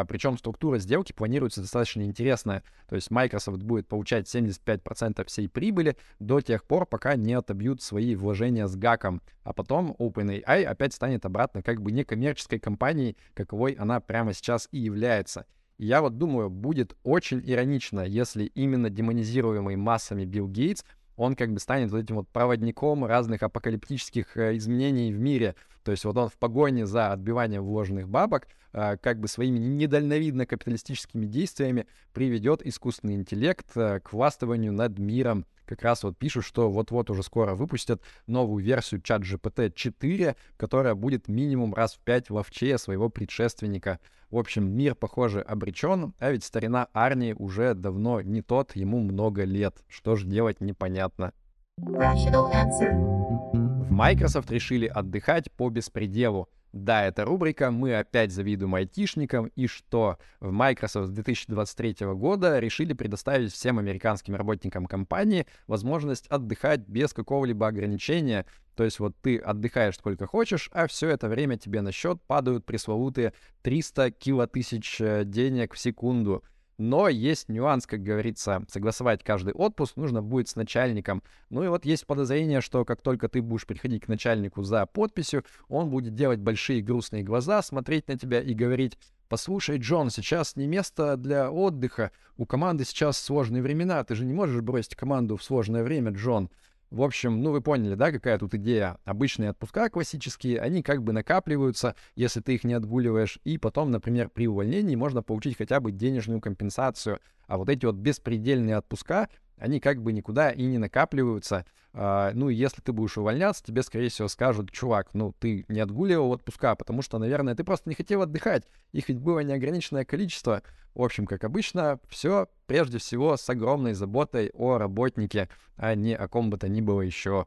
причем 0.06 0.38
структура 0.38 0.78
сделки 0.78 1.12
планируется 1.12 1.60
достаточно 1.60 2.02
интересная. 2.02 2.62
То 2.88 2.96
есть 2.96 3.10
Microsoft 3.10 3.62
будет 3.62 3.86
получать 3.86 4.32
75% 4.32 5.25
всей 5.26 5.48
прибыли 5.48 5.96
до 6.19 6.40
тех 6.40 6.64
пор, 6.64 6.86
пока 6.86 7.16
не 7.16 7.34
отобьют 7.34 7.82
свои 7.82 8.14
вложения 8.14 8.66
с 8.66 8.76
гаком. 8.76 9.20
А 9.42 9.52
потом 9.52 9.94
OpenAI 9.98 10.64
опять 10.64 10.94
станет 10.94 11.26
обратно 11.26 11.62
как 11.62 11.82
бы 11.82 11.92
некоммерческой 11.92 12.58
компанией, 12.58 13.16
каковой 13.34 13.72
она 13.72 14.00
прямо 14.00 14.32
сейчас 14.32 14.69
и 14.72 14.78
является. 14.78 15.46
Я 15.76 16.02
вот 16.02 16.19
думаю, 16.19 16.50
будет 16.50 16.96
очень 17.02 17.42
иронично, 17.44 18.00
если 18.00 18.44
именно 18.44 18.90
демонизируемый 18.90 19.76
массами 19.76 20.25
Билл 20.25 20.48
Гейтс 20.48 20.84
он 21.16 21.36
как 21.36 21.52
бы 21.52 21.60
станет 21.60 21.90
вот 21.90 21.98
этим 21.98 22.16
вот 22.16 22.28
проводником 22.28 23.04
разных 23.04 23.42
апокалиптических 23.42 24.36
э, 24.36 24.56
изменений 24.56 25.12
в 25.12 25.19
мире. 25.19 25.54
То 25.84 25.90
есть 25.92 26.04
вот 26.04 26.16
он 26.16 26.28
в 26.28 26.36
погоне 26.38 26.86
за 26.86 27.12
отбиванием 27.12 27.62
вложенных 27.62 28.08
бабок 28.08 28.48
э, 28.72 28.96
как 28.96 29.20
бы 29.20 29.28
своими 29.28 29.58
недальновидно 29.58 30.46
капиталистическими 30.46 31.26
действиями 31.26 31.86
приведет 32.12 32.66
искусственный 32.66 33.14
интеллект 33.14 33.66
э, 33.76 34.00
к 34.00 34.12
властвованию 34.12 34.72
над 34.72 34.98
миром. 34.98 35.46
Как 35.66 35.82
раз 35.82 36.02
вот 36.02 36.16
пишут, 36.19 36.44
что 36.44 36.70
вот-вот 36.70 37.10
уже 37.10 37.22
скоро 37.22 37.55
выпустят 37.55 38.03
новую 38.26 38.64
версию 38.64 39.03
чат 39.03 39.22
GPT 39.22 39.72
4, 39.74 40.36
которая 40.56 40.94
будет 40.94 41.29
минимум 41.29 41.74
раз 41.74 41.94
в 41.94 42.00
пять 42.00 42.31
ловчее 42.31 42.79
своего 42.79 43.10
предшественника. 43.10 44.00
В 44.31 44.38
общем, 44.38 44.67
мир, 44.67 44.94
похоже, 44.94 45.41
обречен, 45.41 46.14
а 46.19 46.32
ведь 46.32 46.44
старина 46.44 46.88
Арни 46.93 47.34
уже 47.38 47.74
давно 47.74 48.20
не 48.22 48.43
тот, 48.43 48.74
ему 48.74 49.00
много 49.00 49.44
лет. 49.44 49.84
Что 49.88 50.17
же 50.17 50.26
делать, 50.26 50.60
непонятно. 50.60 51.32
В 51.76 53.63
Microsoft 53.94 54.51
решили 54.51 54.86
отдыхать 54.86 55.51
по 55.53 55.70
беспределу. 55.70 56.48
Да, 56.72 57.05
это 57.05 57.24
рубрика 57.24 57.70
«Мы 57.70 57.96
опять 57.96 58.32
завидуем 58.32 58.74
айтишникам» 58.74 59.46
и 59.55 59.69
что? 59.69 60.19
В 60.41 60.51
Microsoft 60.51 61.06
с 61.06 61.10
2023 61.13 62.06
года 62.15 62.58
решили 62.58 62.94
предоставить 62.94 63.53
всем 63.53 63.79
американским 63.79 64.34
работникам 64.34 64.86
компании 64.86 65.46
возможность 65.69 66.27
отдыхать 66.27 66.81
без 66.89 67.13
какого-либо 67.13 67.69
ограничения. 67.69 68.44
То 68.74 68.82
есть 68.82 68.98
вот 68.98 69.15
ты 69.22 69.39
отдыхаешь 69.39 69.94
сколько 69.94 70.27
хочешь, 70.27 70.69
а 70.72 70.89
все 70.89 71.10
это 71.10 71.29
время 71.29 71.56
тебе 71.56 71.81
на 71.81 71.93
счет 71.93 72.20
падают 72.27 72.67
пресловутые 72.67 73.32
300 73.63 74.10
килотысяч 74.10 75.01
э, 75.01 75.22
денег 75.24 75.74
в 75.74 75.79
секунду. 75.79 76.43
Но 76.76 77.08
есть 77.08 77.48
нюанс, 77.48 77.86
как 77.86 78.02
говорится, 78.02 78.64
согласовать 78.69 79.22
каждый 79.22 79.54
отпуск 79.54 79.96
нужно 79.96 80.22
будет 80.22 80.48
с 80.48 80.56
начальником. 80.56 81.22
Ну 81.50 81.62
и 81.62 81.69
вот 81.69 81.84
есть 81.84 82.06
подозрение, 82.06 82.60
что 82.60 82.84
как 82.84 83.00
только 83.00 83.28
ты 83.28 83.43
будешь 83.43 83.66
приходить 83.66 84.04
к 84.04 84.08
начальнику 84.08 84.62
за 84.62 84.84
подписью, 84.86 85.44
он 85.69 85.90
будет 85.90 86.14
делать 86.14 86.40
большие 86.40 86.82
грустные 86.82 87.22
глаза, 87.22 87.62
смотреть 87.62 88.08
на 88.08 88.19
тебя 88.19 88.40
и 88.40 88.54
говорить, 88.54 88.98
«Послушай, 89.28 89.78
Джон, 89.78 90.10
сейчас 90.10 90.54
не 90.54 90.66
место 90.66 91.16
для 91.16 91.50
отдыха. 91.50 92.12
У 92.36 92.44
команды 92.44 92.84
сейчас 92.84 93.19
сложные 93.19 93.62
времена. 93.62 94.04
Ты 94.04 94.16
же 94.16 94.24
не 94.24 94.34
можешь 94.34 94.60
бросить 94.60 94.96
команду 94.96 95.36
в 95.36 95.43
сложное 95.43 95.82
время, 95.82 96.10
Джон. 96.10 96.50
В 96.91 97.03
общем, 97.03 97.43
ну 97.43 97.50
вы 97.50 97.60
поняли, 97.60 97.94
да, 97.94 98.12
какая 98.12 98.38
тут 98.38 98.55
идея. 98.55 98.98
Обычные 99.05 99.50
отпуска 99.50 99.88
классические, 99.91 100.60
они 100.60 100.82
как 100.82 101.03
бы 101.03 101.12
накапливаются, 101.12 101.96
если 102.14 102.41
ты 102.41 102.55
их 102.55 102.64
не 102.64 102.74
отгуливаешь, 102.74 103.41
и 103.44 103.58
потом, 103.58 103.91
например, 103.91 104.29
при 104.29 104.46
увольнении 104.46 104.94
можно 104.94 105.22
получить 105.22 105.56
хотя 105.56 105.81
бы 105.81 105.91
денежную 105.91 106.41
компенсацию. 106.41 107.20
А 107.46 107.58
вот 107.58 107.69
эти 107.69 107.84
вот 107.84 107.96
беспредельные 107.96 108.76
отпуска, 108.76 109.29
они 109.56 109.81
как 109.81 110.03
бы 110.03 110.13
никуда 110.13 110.51
и 110.51 110.65
не 110.65 110.79
накапливаются. 110.79 111.65
А, 111.93 112.32
ну, 112.34 112.49
если 112.49 112.81
ты 112.82 112.93
будешь 112.93 113.17
увольняться, 113.17 113.65
тебе, 113.65 113.82
скорее 113.82 114.08
всего, 114.08 114.27
скажут, 114.29 114.73
чувак, 114.73 115.11
ну, 115.15 115.32
ты 115.39 115.65
не 115.69 115.81
отгуливал 115.81 116.32
отпуска, 116.32 116.75
потому 116.75 117.03
что, 117.03 117.19
наверное, 117.19 117.55
ты 117.55 117.63
просто 117.63 117.89
не 117.89 117.94
хотел 117.94 118.23
отдыхать. 118.23 118.65
Их 118.93 119.08
ведь 119.08 119.19
было 119.19 119.41
неограниченное 119.41 120.05
количество. 120.05 120.63
В 120.94 121.03
общем, 121.03 121.27
как 121.27 121.44
обычно, 121.44 122.01
все 122.08 122.49
прежде 122.67 122.99
всего 122.99 123.37
с 123.37 123.49
огромной 123.49 123.94
заботой 123.94 124.51
о 124.55 124.79
работнике, 124.79 125.49
а 125.77 125.94
не 125.94 126.15
о 126.17 126.27
ком 126.27 126.51
бы 126.51 126.58
то 126.58 126.69
ни 126.69 126.81
было 126.81 127.01
еще. 127.01 127.46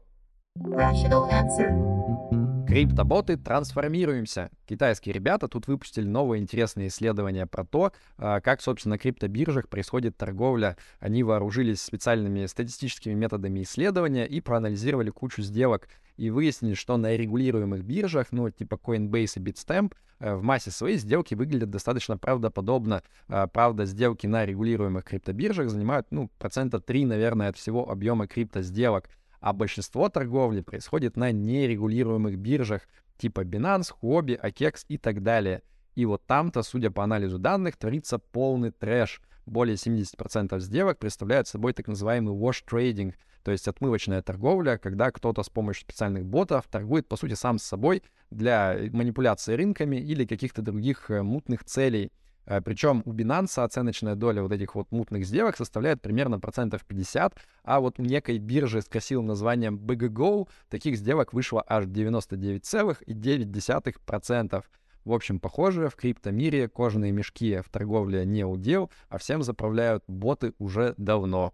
Rational 0.58 1.30
answer. 1.30 2.37
Криптоботы, 2.68 3.38
трансформируемся. 3.38 4.50
Китайские 4.66 5.14
ребята 5.14 5.48
тут 5.48 5.66
выпустили 5.68 6.04
новое 6.04 6.36
интересное 6.36 6.88
исследование 6.88 7.46
про 7.46 7.64
то, 7.64 7.92
а, 8.18 8.42
как, 8.42 8.60
собственно, 8.60 8.96
на 8.96 8.98
криптобиржах 8.98 9.70
происходит 9.70 10.18
торговля. 10.18 10.76
Они 11.00 11.22
вооружились 11.22 11.80
специальными 11.80 12.44
статистическими 12.44 13.14
методами 13.14 13.62
исследования 13.62 14.26
и 14.26 14.42
проанализировали 14.42 15.08
кучу 15.08 15.40
сделок 15.40 15.88
и 16.18 16.28
выяснили, 16.28 16.74
что 16.74 16.98
на 16.98 17.16
регулируемых 17.16 17.82
биржах, 17.84 18.26
ну, 18.32 18.50
типа 18.50 18.74
Coinbase 18.74 19.32
и 19.36 19.40
Bitstamp, 19.40 19.94
э, 20.18 20.34
в 20.34 20.42
массе 20.42 20.70
своей 20.70 20.98
сделки 20.98 21.34
выглядят 21.34 21.70
достаточно 21.70 22.18
правдоподобно. 22.18 23.02
А, 23.28 23.46
правда, 23.46 23.86
сделки 23.86 24.26
на 24.26 24.44
регулируемых 24.44 25.04
криптобиржах 25.04 25.70
занимают, 25.70 26.08
ну, 26.10 26.30
процента 26.38 26.80
3, 26.80 27.06
наверное, 27.06 27.48
от 27.48 27.56
всего 27.56 27.90
объема 27.90 28.26
криптосделок 28.26 29.08
а 29.40 29.52
большинство 29.52 30.08
торговли 30.08 30.60
происходит 30.60 31.16
на 31.16 31.32
нерегулируемых 31.32 32.36
биржах 32.38 32.82
типа 33.18 33.44
Binance, 33.44 33.92
Huobi, 34.02 34.40
OKEX 34.40 34.84
и 34.88 34.98
так 34.98 35.22
далее. 35.22 35.62
И 35.94 36.04
вот 36.04 36.24
там-то, 36.26 36.62
судя 36.62 36.90
по 36.90 37.02
анализу 37.02 37.38
данных, 37.38 37.76
творится 37.76 38.18
полный 38.18 38.70
трэш. 38.70 39.20
Более 39.46 39.76
70% 39.76 40.58
сделок 40.60 40.98
представляют 40.98 41.48
собой 41.48 41.72
так 41.72 41.88
называемый 41.88 42.34
wash 42.34 42.62
trading, 42.70 43.14
то 43.42 43.50
есть 43.50 43.66
отмывочная 43.66 44.22
торговля, 44.22 44.76
когда 44.76 45.10
кто-то 45.10 45.42
с 45.42 45.48
помощью 45.48 45.82
специальных 45.82 46.26
ботов 46.26 46.66
торгует, 46.70 47.08
по 47.08 47.16
сути, 47.16 47.34
сам 47.34 47.58
с 47.58 47.64
собой 47.64 48.02
для 48.30 48.76
манипуляции 48.92 49.54
рынками 49.54 49.96
или 49.96 50.26
каких-то 50.26 50.62
других 50.62 51.10
э, 51.10 51.22
мутных 51.22 51.64
целей. 51.64 52.12
Э, 52.48 52.60
Причем 52.62 53.02
у 53.04 53.12
Binance 53.12 53.62
оценочная 53.62 54.14
доля 54.14 54.42
вот 54.42 54.52
этих 54.52 54.74
вот 54.74 54.90
мутных 54.90 55.26
сделок 55.26 55.54
составляет 55.56 56.00
примерно 56.00 56.40
процентов 56.40 56.86
50, 56.86 57.34
а 57.62 57.80
вот 57.80 58.00
у 58.00 58.02
некой 58.02 58.38
биржи 58.38 58.80
с 58.80 58.86
красивым 58.86 59.26
названием 59.26 59.76
BGGO 59.76 60.48
таких 60.70 60.96
сделок 60.96 61.34
вышло 61.34 61.62
аж 61.68 61.84
99,9%. 61.84 64.64
В 65.04 65.12
общем, 65.12 65.38
похоже, 65.40 65.88
в 65.88 65.96
криптомире 65.96 66.68
кожаные 66.68 67.12
мешки 67.12 67.60
в 67.60 67.68
торговле 67.70 68.24
не 68.24 68.44
у 68.44 68.53
дел, 68.53 68.90
а 69.08 69.18
всем 69.18 69.42
заправляют 69.42 70.04
боты 70.06 70.54
уже 70.58 70.94
давно. 70.96 71.52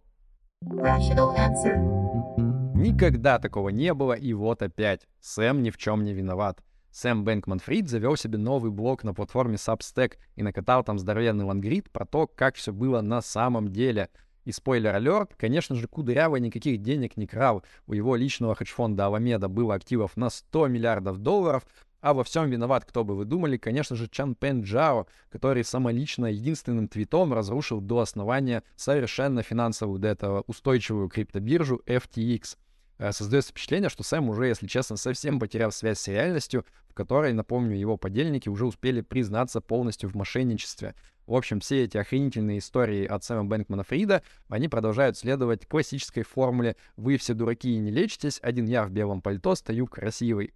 Никогда 2.74 3.38
такого 3.38 3.70
не 3.70 3.94
было, 3.94 4.12
и 4.12 4.32
вот 4.32 4.62
опять. 4.62 5.08
Сэм 5.20 5.62
ни 5.62 5.70
в 5.70 5.76
чем 5.76 6.04
не 6.04 6.12
виноват. 6.12 6.60
Сэм 6.94 7.24
Бэнкман-Фрид 7.24 7.88
завел 7.88 8.16
себе 8.16 8.38
новый 8.38 8.70
блог 8.70 9.02
на 9.02 9.14
платформе 9.14 9.56
Substack 9.56 10.12
и 10.36 10.44
накатал 10.44 10.84
там 10.84 11.00
здоровенный 11.00 11.44
лонгрид 11.44 11.90
про 11.90 12.06
то, 12.06 12.28
как 12.28 12.54
все 12.54 12.72
было 12.72 13.00
на 13.00 13.20
самом 13.20 13.72
деле. 13.72 14.10
И 14.44 14.52
spoiler 14.52 14.96
alert, 14.96 15.34
конечно 15.36 15.74
же, 15.74 15.88
Кудрявый 15.88 16.40
никаких 16.40 16.80
денег 16.80 17.16
не 17.16 17.26
крал. 17.26 17.64
У 17.88 17.94
его 17.94 18.14
личного 18.14 18.54
хедж-фонда 18.54 19.06
Аламеда 19.06 19.48
было 19.48 19.74
активов 19.74 20.16
на 20.16 20.30
100 20.30 20.68
миллиардов 20.68 21.18
долларов, 21.18 21.64
а 22.00 22.14
во 22.14 22.22
всем 22.22 22.48
виноват, 22.48 22.84
кто 22.84 23.02
бы 23.02 23.16
вы 23.16 23.24
думали, 23.24 23.56
конечно 23.56 23.96
же, 23.96 24.06
Чан 24.06 24.36
Пен 24.36 24.62
Джао, 24.62 25.08
который 25.30 25.64
самолично 25.64 26.26
единственным 26.26 26.86
твитом 26.86 27.34
разрушил 27.34 27.80
до 27.80 28.00
основания 28.00 28.62
совершенно 28.76 29.42
финансовую 29.42 29.98
до 29.98 30.08
этого 30.08 30.44
устойчивую 30.46 31.08
криптобиржу 31.08 31.82
FTX. 31.86 32.56
Э, 32.98 33.12
создается 33.12 33.50
впечатление, 33.50 33.90
что 33.90 34.02
Сэм 34.02 34.28
уже, 34.28 34.46
если 34.46 34.66
честно, 34.66 34.96
совсем 34.96 35.40
потерял 35.40 35.72
связь 35.72 35.98
с 35.98 36.08
реальностью, 36.08 36.64
в 36.88 36.94
которой, 36.94 37.32
напомню, 37.32 37.76
его 37.76 37.96
подельники 37.96 38.48
уже 38.48 38.66
успели 38.66 39.00
признаться 39.00 39.60
полностью 39.60 40.08
в 40.08 40.14
мошенничестве. 40.14 40.94
В 41.26 41.34
общем, 41.34 41.60
все 41.60 41.84
эти 41.84 41.96
охренительные 41.96 42.58
истории 42.58 43.06
от 43.06 43.24
Сэма 43.24 43.44
Бэнкмана 43.44 43.82
Фрида, 43.82 44.22
они 44.48 44.68
продолжают 44.68 45.16
следовать 45.16 45.66
классической 45.66 46.22
формуле 46.22 46.76
«Вы 46.96 47.16
все 47.16 47.34
дураки 47.34 47.74
и 47.74 47.78
не 47.78 47.90
лечитесь, 47.90 48.38
один 48.42 48.66
я 48.66 48.84
в 48.84 48.90
белом 48.90 49.22
пальто 49.22 49.54
стою 49.54 49.86
красивый». 49.86 50.52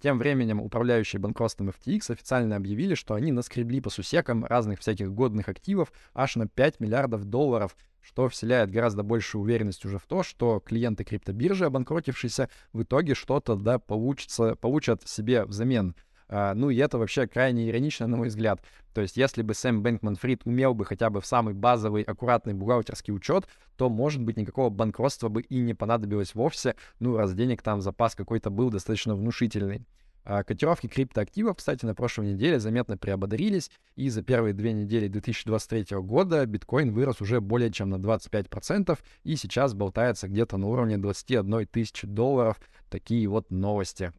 Тем 0.00 0.18
временем 0.18 0.60
управляющие 0.60 1.18
банкротством 1.18 1.70
FTX 1.70 2.12
официально 2.12 2.54
объявили, 2.56 2.94
что 2.94 3.14
они 3.14 3.32
наскребли 3.32 3.80
по 3.80 3.90
сусекам 3.90 4.44
разных 4.44 4.78
всяких 4.78 5.12
годных 5.12 5.48
активов 5.48 5.92
аж 6.14 6.36
на 6.36 6.46
5 6.46 6.78
миллиардов 6.78 7.24
долларов, 7.24 7.76
что 8.00 8.28
вселяет 8.28 8.70
гораздо 8.70 9.02
больше 9.02 9.38
уверенность 9.38 9.84
уже 9.84 9.98
в 9.98 10.06
то, 10.06 10.22
что 10.22 10.60
клиенты 10.60 11.02
криптобиржи, 11.02 11.66
обанкротившиеся, 11.66 12.48
в 12.72 12.82
итоге 12.82 13.14
что-то 13.14 13.56
да, 13.56 13.80
получится, 13.80 14.54
получат 14.54 15.06
себе 15.06 15.44
взамен. 15.44 15.96
Uh, 16.28 16.52
ну 16.54 16.68
и 16.68 16.76
это 16.76 16.98
вообще 16.98 17.26
крайне 17.26 17.70
иронично, 17.70 18.06
на 18.06 18.18
мой 18.18 18.28
взгляд. 18.28 18.60
То 18.92 19.00
есть 19.00 19.16
если 19.16 19.42
бы 19.42 19.54
Сэм 19.54 19.82
Бэнкман 19.82 20.16
Фрид 20.16 20.42
умел 20.44 20.74
бы 20.74 20.84
хотя 20.84 21.08
бы 21.08 21.22
в 21.22 21.26
самый 21.26 21.54
базовый, 21.54 22.02
аккуратный 22.02 22.52
бухгалтерский 22.52 23.14
учет, 23.14 23.48
то, 23.76 23.88
может 23.88 24.22
быть, 24.22 24.36
никакого 24.36 24.68
банкротства 24.68 25.28
бы 25.30 25.40
и 25.40 25.60
не 25.60 25.72
понадобилось 25.72 26.34
вовсе, 26.34 26.74
ну 27.00 27.16
раз 27.16 27.32
денег 27.32 27.62
там 27.62 27.80
запас 27.80 28.14
какой-то 28.14 28.50
был 28.50 28.68
достаточно 28.70 29.14
внушительный. 29.14 29.86
А 30.30 30.44
котировки 30.44 30.88
криптоактивов, 30.88 31.56
кстати, 31.56 31.86
на 31.86 31.94
прошлой 31.94 32.34
неделе 32.34 32.60
заметно 32.60 32.98
приободрились, 32.98 33.70
и 33.96 34.10
за 34.10 34.22
первые 34.22 34.52
две 34.52 34.74
недели 34.74 35.08
2023 35.08 35.96
года 36.00 36.44
биткоин 36.44 36.92
вырос 36.92 37.22
уже 37.22 37.40
более 37.40 37.72
чем 37.72 37.88
на 37.88 37.94
25%, 37.94 38.98
и 39.24 39.36
сейчас 39.36 39.72
болтается 39.72 40.28
где-то 40.28 40.58
на 40.58 40.66
уровне 40.66 40.98
21 40.98 41.66
тысячи 41.68 42.06
долларов. 42.06 42.60
Такие 42.90 43.26
вот 43.26 43.50
новости. 43.50 44.12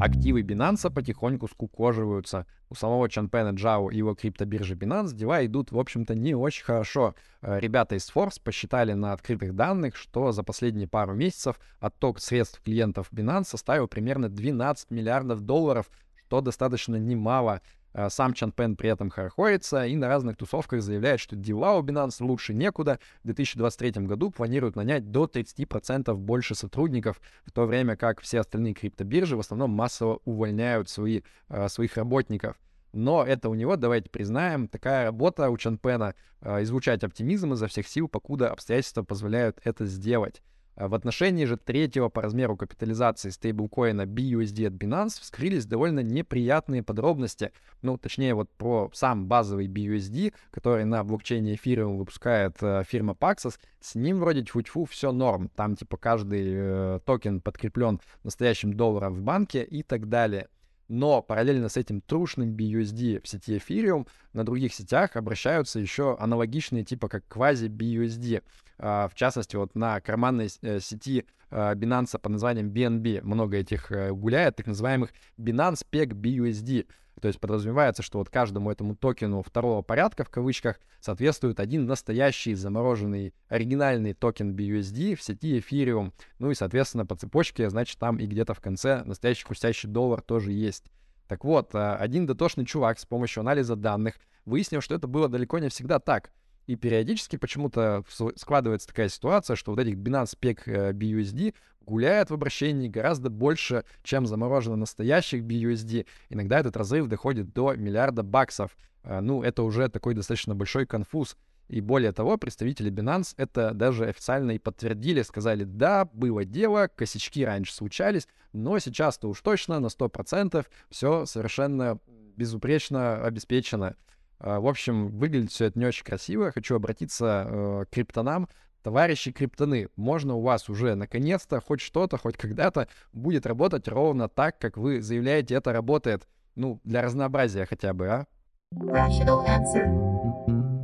Активы 0.00 0.40
Binance 0.40 0.90
потихоньку 0.90 1.46
скукоживаются. 1.46 2.46
У 2.70 2.74
самого 2.74 3.08
Чанпена 3.08 3.50
Джао 3.50 3.90
и 3.90 3.98
его 3.98 4.14
криптобиржи 4.14 4.74
Binance 4.74 5.14
дела 5.14 5.44
идут, 5.44 5.72
в 5.72 5.78
общем-то, 5.78 6.14
не 6.14 6.34
очень 6.34 6.64
хорошо. 6.64 7.14
Э, 7.42 7.60
ребята 7.60 7.94
из 7.94 8.10
Force 8.10 8.40
посчитали 8.42 8.94
на 8.94 9.12
открытых 9.12 9.54
данных, 9.54 9.96
что 9.96 10.32
за 10.32 10.42
последние 10.42 10.88
пару 10.88 11.14
месяцев 11.14 11.60
отток 11.78 12.18
средств 12.20 12.62
клиентов 12.62 13.12
Binance 13.12 13.44
составил 13.44 13.88
примерно 13.88 14.28
12 14.28 14.90
миллиардов 14.90 15.42
долларов, 15.42 15.90
что 16.26 16.40
достаточно 16.40 16.96
немало. 16.96 17.60
Э, 17.96 18.10
сам 18.10 18.34
Чан 18.34 18.52
Пен 18.52 18.76
при 18.76 18.90
этом 18.90 19.08
хорохорится 19.08 19.86
и 19.86 19.96
на 19.96 20.08
разных 20.08 20.36
тусовках 20.36 20.82
заявляет, 20.82 21.18
что 21.18 21.34
дела 21.34 21.78
у 21.78 21.82
Binance 21.82 22.22
лучше 22.22 22.52
некуда. 22.52 23.00
В 23.22 23.26
2023 23.26 24.04
году 24.04 24.30
планируют 24.30 24.76
нанять 24.76 25.10
до 25.10 25.24
30% 25.24 26.14
больше 26.14 26.54
сотрудников, 26.54 27.22
в 27.46 27.52
то 27.52 27.64
время 27.64 27.96
как 27.96 28.20
все 28.20 28.40
остальные 28.40 28.74
криптобиржи 28.74 29.34
в 29.34 29.40
основном 29.40 29.70
массово 29.70 30.20
увольняют 30.26 30.90
свои, 30.90 31.22
э, 31.48 31.68
своих 31.68 31.96
работников. 31.96 32.58
Но 32.92 33.24
это 33.24 33.48
у 33.48 33.54
него, 33.54 33.76
давайте 33.76 34.10
признаем, 34.10 34.68
такая 34.68 35.06
работа 35.06 35.48
у 35.48 35.56
Чанпена 35.56 36.14
э,— 36.42 36.62
излучать 36.64 37.02
оптимизм 37.02 37.54
изо 37.54 37.66
всех 37.66 37.88
сил, 37.88 38.08
покуда 38.08 38.50
обстоятельства 38.50 39.04
позволяют 39.04 39.58
это 39.64 39.86
сделать. 39.86 40.42
В 40.76 40.94
отношении 40.94 41.46
же 41.46 41.56
третьего 41.56 42.10
по 42.10 42.20
размеру 42.20 42.54
капитализации 42.54 43.30
стейблкоина 43.30 44.02
BUSD 44.02 44.66
от 44.66 44.74
Binance 44.74 45.20
вскрылись 45.20 45.64
довольно 45.64 46.00
неприятные 46.00 46.82
подробности. 46.82 47.52
Ну, 47.80 47.96
точнее, 47.96 48.34
вот 48.34 48.50
про 48.50 48.90
сам 48.92 49.26
базовый 49.26 49.68
BUSD, 49.68 50.34
который 50.50 50.84
на 50.84 51.02
блокчейне 51.02 51.54
Ethereum 51.54 51.96
выпускает 51.96 52.56
э, 52.60 52.84
фирма 52.86 53.14
Paxos, 53.14 53.58
с 53.80 53.94
ним 53.94 54.20
вроде 54.20 54.42
тьфу-тьфу 54.42 54.84
все 54.84 55.12
норм. 55.12 55.48
Там 55.56 55.76
типа 55.76 55.96
каждый 55.96 56.44
э, 56.46 57.00
токен 57.06 57.40
подкреплен 57.40 57.98
настоящим 58.22 58.74
долларом 58.74 59.14
в 59.14 59.22
банке 59.22 59.62
и 59.62 59.82
так 59.82 60.10
далее. 60.10 60.48
Но 60.88 61.22
параллельно 61.22 61.68
с 61.68 61.76
этим 61.76 62.00
трушным 62.00 62.54
BUSD 62.54 63.20
в 63.22 63.28
сети 63.28 63.56
Ethereum 63.56 64.06
на 64.32 64.44
других 64.44 64.72
сетях 64.72 65.16
обращаются 65.16 65.80
еще 65.80 66.16
аналогичные 66.18 66.84
типа 66.84 67.08
как 67.08 67.24
квази-BUSD. 67.28 68.42
А, 68.78 69.08
в 69.08 69.14
частности, 69.14 69.56
вот 69.56 69.74
на 69.74 70.00
карманной 70.00 70.48
э, 70.62 70.80
сети 70.80 71.24
а, 71.50 71.74
Binance 71.74 72.18
под 72.18 72.32
названием 72.32 72.70
BNB 72.70 73.22
много 73.22 73.56
этих 73.56 73.90
э, 73.90 74.12
гуляет, 74.12 74.56
так 74.56 74.66
называемых 74.66 75.10
Binance 75.38 75.84
Peg 75.90 76.08
BUSD. 76.10 76.86
То 77.20 77.28
есть 77.28 77.40
подразумевается, 77.40 78.02
что 78.02 78.18
вот 78.18 78.28
каждому 78.28 78.70
этому 78.70 78.94
токену 78.94 79.42
второго 79.42 79.82
порядка, 79.82 80.24
в 80.24 80.30
кавычках, 80.30 80.78
соответствует 81.00 81.60
один 81.60 81.86
настоящий 81.86 82.54
замороженный 82.54 83.34
оригинальный 83.48 84.12
токен 84.12 84.54
BUSD 84.54 85.14
в 85.14 85.22
сети 85.22 85.58
Ethereum. 85.58 86.12
Ну 86.38 86.50
и, 86.50 86.54
соответственно, 86.54 87.06
по 87.06 87.16
цепочке, 87.16 87.70
значит, 87.70 87.98
там 87.98 88.18
и 88.18 88.26
где-то 88.26 88.52
в 88.54 88.60
конце 88.60 89.02
настоящий 89.04 89.44
хрустящий 89.46 89.88
доллар 89.88 90.20
тоже 90.20 90.52
есть. 90.52 90.84
Так 91.26 91.44
вот, 91.44 91.74
а, 91.74 91.96
один 91.96 92.26
дотошный 92.26 92.66
чувак 92.66 92.98
с 92.98 93.06
помощью 93.06 93.40
анализа 93.40 93.76
данных 93.76 94.16
выяснил, 94.44 94.80
что 94.80 94.94
это 94.94 95.06
было 95.06 95.28
далеко 95.28 95.58
не 95.58 95.68
всегда 95.68 95.98
так. 95.98 96.30
И 96.66 96.74
периодически 96.74 97.36
почему-то 97.36 98.04
складывается 98.34 98.88
такая 98.88 99.08
ситуация, 99.08 99.54
что 99.54 99.70
вот 99.70 99.80
этих 99.80 99.96
Binance 99.96 100.36
Peg 100.38 100.60
э, 100.66 100.92
BUSD 100.92 101.54
гуляет 101.86 102.30
в 102.30 102.34
обращении 102.34 102.88
гораздо 102.88 103.30
больше, 103.30 103.84
чем 104.02 104.26
заморожено 104.26 104.76
настоящих 104.76 105.42
BUSD. 105.42 106.06
Иногда 106.28 106.58
этот 106.58 106.76
разрыв 106.76 107.06
доходит 107.06 107.52
до 107.52 107.74
миллиарда 107.74 108.22
баксов. 108.22 108.76
Э, 109.04 109.20
ну, 109.20 109.42
это 109.42 109.62
уже 109.62 109.88
такой 109.88 110.14
достаточно 110.14 110.54
большой 110.54 110.86
конфуз. 110.86 111.36
И 111.68 111.80
более 111.80 112.12
того, 112.12 112.36
представители 112.38 112.92
Binance 112.92 113.34
это 113.36 113.72
даже 113.72 114.06
официально 114.06 114.52
и 114.52 114.58
подтвердили, 114.58 115.22
сказали, 115.22 115.64
да, 115.64 116.04
было 116.04 116.44
дело, 116.44 116.88
косячки 116.94 117.44
раньше 117.44 117.74
случались, 117.74 118.28
но 118.52 118.78
сейчас-то 118.78 119.28
уж 119.28 119.40
точно 119.40 119.80
на 119.80 119.86
100% 119.86 120.64
все 120.90 121.26
совершенно 121.26 121.98
безупречно 122.36 123.24
обеспечено. 123.24 123.96
А, 124.38 124.60
в 124.60 124.66
общем, 124.66 125.08
выглядит 125.08 125.50
все 125.50 125.66
это 125.66 125.78
не 125.78 125.86
очень 125.86 126.04
красиво. 126.04 126.52
Хочу 126.52 126.76
обратиться 126.76 127.46
э, 127.48 127.84
к 127.86 127.94
криптонам. 127.94 128.48
Товарищи 128.86 129.32
криптоны, 129.32 129.88
можно 129.96 130.36
у 130.36 130.42
вас 130.42 130.68
уже 130.68 130.94
наконец-то 130.94 131.60
хоть 131.60 131.80
что-то, 131.80 132.18
хоть 132.18 132.36
когда-то 132.36 132.86
будет 133.12 133.44
работать 133.44 133.88
ровно 133.88 134.28
так, 134.28 134.60
как 134.60 134.76
вы 134.76 135.02
заявляете, 135.02 135.56
это 135.56 135.72
работает. 135.72 136.28
Ну, 136.54 136.80
для 136.84 137.02
разнообразия 137.02 137.66
хотя 137.66 137.92
бы, 137.94 138.06
а? 138.06 138.26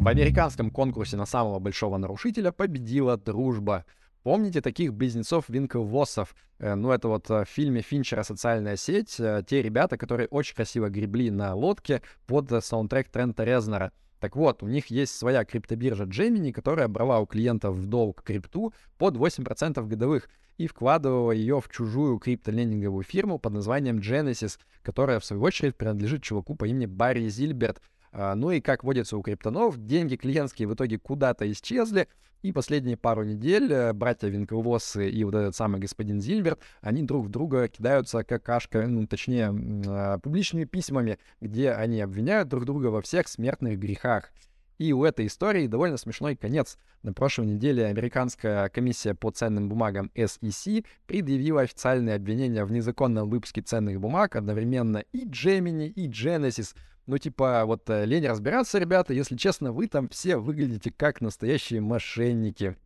В 0.00 0.08
американском 0.08 0.72
конкурсе 0.72 1.16
на 1.16 1.26
самого 1.26 1.60
большого 1.60 1.96
нарушителя 1.96 2.50
победила 2.50 3.16
дружба. 3.16 3.84
Помните 4.24 4.62
таких 4.62 4.92
близнецов-винковоссов? 4.94 6.34
Э, 6.58 6.74
ну, 6.74 6.90
это 6.90 7.06
вот 7.06 7.30
э, 7.30 7.44
в 7.44 7.48
фильме 7.48 7.82
Финчера 7.82 8.24
«Социальная 8.24 8.74
сеть». 8.74 9.20
Э, 9.20 9.44
те 9.46 9.62
ребята, 9.62 9.96
которые 9.96 10.26
очень 10.26 10.56
красиво 10.56 10.88
гребли 10.88 11.30
на 11.30 11.54
лодке 11.54 12.02
под 12.26 12.50
саундтрек 12.64 13.10
Трента 13.10 13.44
Резнера. 13.44 13.92
Так 14.22 14.36
вот, 14.36 14.62
у 14.62 14.68
них 14.68 14.86
есть 14.86 15.16
своя 15.16 15.44
криптобиржа 15.44 16.04
Gemini, 16.04 16.52
которая 16.52 16.86
брала 16.86 17.18
у 17.18 17.26
клиентов 17.26 17.74
в 17.74 17.86
долг 17.86 18.22
крипту 18.22 18.72
под 18.96 19.16
8% 19.16 19.84
годовых 19.84 20.28
и 20.58 20.68
вкладывала 20.68 21.32
ее 21.32 21.60
в 21.60 21.68
чужую 21.68 22.20
криптолендинговую 22.20 23.02
фирму 23.02 23.40
под 23.40 23.54
названием 23.54 23.98
Genesis, 23.98 24.60
которая, 24.84 25.18
в 25.18 25.24
свою 25.24 25.42
очередь, 25.42 25.74
принадлежит 25.74 26.22
чуваку 26.22 26.54
по 26.54 26.66
имени 26.66 26.86
Барри 26.86 27.28
Зильберт, 27.28 27.82
а, 28.12 28.36
ну 28.36 28.52
и 28.52 28.60
как 28.60 28.84
водится 28.84 29.16
у 29.16 29.22
криптонов, 29.22 29.76
деньги 29.84 30.14
клиентские 30.14 30.68
в 30.68 30.74
итоге 30.74 31.00
куда-то 31.00 31.50
исчезли, 31.50 32.06
и 32.42 32.52
последние 32.52 32.96
пару 32.96 33.24
недель 33.24 33.72
э, 33.72 33.92
братья 33.92 34.28
Винклвоссы 34.28 35.08
и 35.08 35.24
вот 35.24 35.34
этот 35.34 35.54
самый 35.54 35.80
господин 35.80 36.20
Зильберт, 36.20 36.60
они 36.80 37.02
друг 37.02 37.26
в 37.26 37.28
друга 37.28 37.68
кидаются 37.68 38.24
как 38.24 38.42
кашка, 38.42 38.86
ну, 38.86 39.06
точнее, 39.06 39.54
а, 39.86 40.18
публичными 40.18 40.64
письмами, 40.64 41.18
где 41.40 41.70
они 41.70 42.00
обвиняют 42.00 42.48
друг 42.48 42.64
друга 42.64 42.88
во 42.88 43.00
всех 43.00 43.28
смертных 43.28 43.78
грехах. 43.78 44.32
И 44.78 44.92
у 44.92 45.04
этой 45.04 45.26
истории 45.26 45.68
довольно 45.68 45.96
смешной 45.96 46.34
конец. 46.34 46.76
На 47.02 47.12
прошлой 47.12 47.46
неделе 47.46 47.86
американская 47.86 48.68
комиссия 48.68 49.14
по 49.14 49.30
ценным 49.30 49.68
бумагам 49.68 50.10
SEC 50.16 50.84
предъявила 51.06 51.60
официальные 51.60 52.16
обвинения 52.16 52.64
в 52.64 52.72
незаконном 52.72 53.30
выпуске 53.30 53.60
ценных 53.60 54.00
бумаг 54.00 54.34
одновременно 54.34 55.04
и 55.12 55.24
Gemini, 55.24 55.86
и 55.86 56.08
Genesis— 56.08 56.74
ну, 57.06 57.18
типа, 57.18 57.64
вот 57.66 57.88
э, 57.90 58.04
лень 58.04 58.26
разбираться, 58.26 58.78
ребята, 58.78 59.12
если 59.12 59.36
честно, 59.36 59.72
вы 59.72 59.88
там 59.88 60.08
все 60.08 60.36
выглядите 60.36 60.90
как 60.90 61.20
настоящие 61.20 61.80
мошенники. 61.80 62.76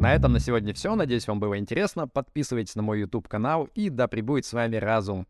На 0.00 0.14
этом 0.14 0.32
на 0.32 0.40
сегодня 0.40 0.74
все. 0.74 0.94
Надеюсь, 0.94 1.28
вам 1.28 1.38
было 1.38 1.58
интересно. 1.58 2.08
Подписывайтесь 2.08 2.74
на 2.74 2.82
мой 2.82 3.00
YouTube 3.00 3.28
канал 3.28 3.68
и 3.74 3.88
да 3.88 4.08
пребудет 4.08 4.46
с 4.46 4.52
вами 4.52 4.76
разум. 4.76 5.26